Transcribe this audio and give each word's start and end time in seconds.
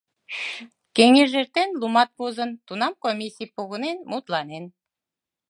Кеҥеж 0.95 1.31
эртен, 1.41 1.69
лумат 1.79 2.09
возын, 2.17 2.51
тунам 2.65 2.93
комиссий 3.03 3.49
погынен, 3.55 3.97
мутланен. 4.09 4.65